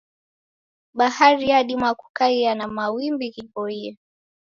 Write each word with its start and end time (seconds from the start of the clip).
Bahari 0.93 1.49
yadima 1.49 1.95
kukaia 1.95 2.55
na 2.55 2.65
mawimbi 2.67 3.31
ghiboie. 3.33 3.97